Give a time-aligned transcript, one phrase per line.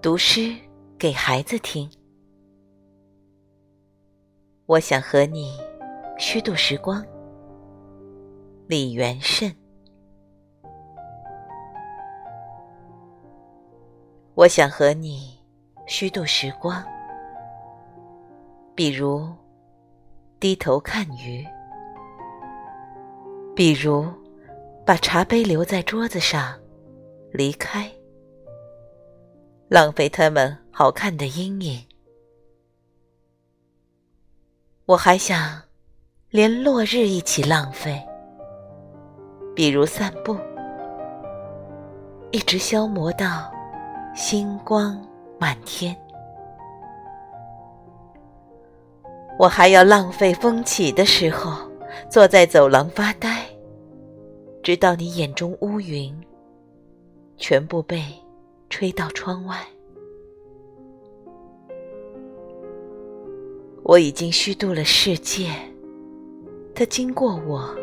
[0.00, 0.54] 读诗
[0.96, 1.90] 给孩子听。
[4.66, 5.58] 我想和你
[6.18, 7.04] 虚度时光。
[8.68, 9.52] 李元慎。
[14.34, 15.36] 我想和你
[15.86, 16.84] 虚度时光，
[18.74, 19.26] 比如
[20.38, 21.44] 低头看鱼，
[23.56, 24.06] 比如
[24.86, 26.56] 把茶杯留在桌子上
[27.38, 27.88] 离开。
[29.68, 31.86] 浪费他们好看的阴影，
[34.86, 35.62] 我还想
[36.30, 38.04] 连落日一起浪费，
[39.54, 40.36] 比如散步，
[42.32, 43.48] 一直消磨到
[44.16, 45.00] 星光
[45.38, 45.96] 满天。
[49.38, 51.52] 我还要浪费风起的时候，
[52.10, 53.46] 坐在走廊发呆，
[54.60, 56.12] 直到你眼中乌云
[57.38, 58.02] 全部被。
[58.70, 59.66] 吹到窗外，
[63.82, 65.50] 我已经虚度了世界，
[66.74, 67.74] 它经过我，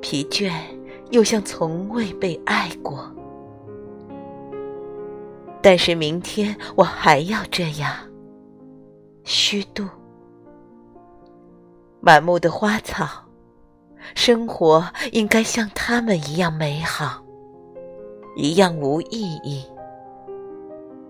[0.00, 0.50] 疲倦
[1.10, 3.14] 又像从未被爱过。
[5.60, 7.94] 但是明天我还要这样
[9.22, 9.86] 虚度。
[12.00, 13.06] 满目的花草，
[14.14, 14.82] 生活
[15.12, 17.22] 应该像他们一样美好。
[18.34, 19.64] 一样无意义，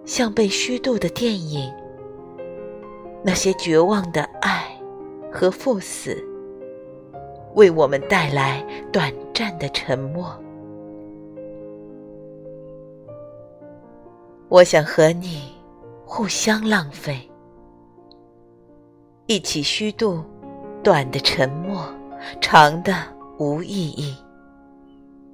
[0.04, 1.72] 像被虚度的电影。
[3.24, 4.66] 那些绝望的爱
[5.30, 6.20] 和赴死，
[7.54, 10.36] 为我们带来短暂的沉默。
[14.48, 15.54] 我想和你
[16.04, 17.30] 互相浪费，
[19.26, 20.24] 一起虚度
[20.82, 21.86] 短的沉默，
[22.40, 22.92] 长的
[23.38, 24.16] 无意义。